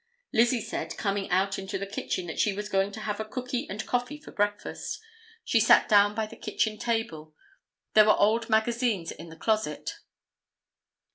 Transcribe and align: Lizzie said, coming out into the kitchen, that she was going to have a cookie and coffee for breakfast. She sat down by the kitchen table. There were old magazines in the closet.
Lizzie 0.33 0.61
said, 0.63 0.97
coming 0.97 1.29
out 1.29 1.59
into 1.59 1.77
the 1.77 1.85
kitchen, 1.85 2.25
that 2.25 2.39
she 2.39 2.53
was 2.53 2.69
going 2.69 2.91
to 2.93 3.01
have 3.01 3.19
a 3.19 3.23
cookie 3.23 3.67
and 3.69 3.85
coffee 3.85 4.19
for 4.19 4.31
breakfast. 4.31 4.99
She 5.45 5.59
sat 5.59 5.87
down 5.87 6.15
by 6.15 6.25
the 6.25 6.35
kitchen 6.35 6.79
table. 6.79 7.35
There 7.93 8.05
were 8.05 8.17
old 8.17 8.49
magazines 8.49 9.11
in 9.11 9.29
the 9.29 9.35
closet. 9.35 9.99